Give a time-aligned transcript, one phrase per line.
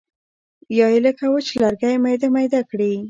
[0.77, 2.93] یا یې لکه وچ لرګی میده میده کړي.